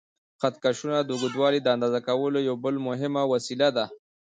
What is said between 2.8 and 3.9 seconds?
مهم وسیله ده.